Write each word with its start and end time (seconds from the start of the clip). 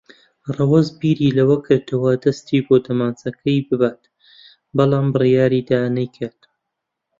ڕەوەز 0.55 0.87
بیری 0.99 1.35
لەوە 1.37 1.57
کردەوە 1.65 2.11
دەستی 2.23 2.59
بۆ 2.65 2.75
دەمانچەکەی 2.85 3.59
ببات، 3.69 4.01
بەڵام 4.77 5.07
بڕیاری 5.13 5.65
دا 5.69 5.81
نەیکات. 5.97 6.39